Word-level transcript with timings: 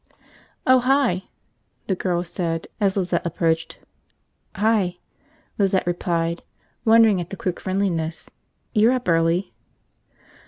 "Oh, 0.65 0.79
hi," 0.79 1.25
the 1.85 1.93
girl 1.93 2.23
said 2.23 2.65
as 2.79 2.97
Lizette 2.97 3.23
approached. 3.23 3.77
"Hi," 4.55 4.97
Lizette 5.59 5.85
replied, 5.85 6.41
wondering 6.83 7.21
at 7.21 7.29
the 7.29 7.37
quick 7.37 7.59
friendliness. 7.59 8.27
"You're 8.73 8.93
up 8.93 9.07
early." 9.07 9.53